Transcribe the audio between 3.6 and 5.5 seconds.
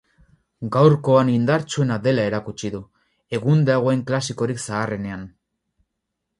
dagoen klasikorik zaharrenean.